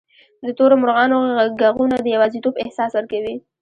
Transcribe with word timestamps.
د 0.45 0.47
تورو 0.57 0.75
مرغانو 0.81 1.19
ږغونه 1.59 1.97
د 2.01 2.07
یوازیتوب 2.15 2.53
احساس 2.63 2.91
ورکوي. 2.95 3.35